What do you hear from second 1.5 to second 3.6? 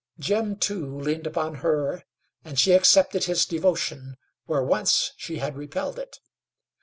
her, and she accepted his